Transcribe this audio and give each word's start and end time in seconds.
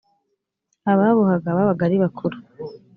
ababohaga 0.91 1.47
babaga 1.57 1.81
aribakuru. 1.87 2.37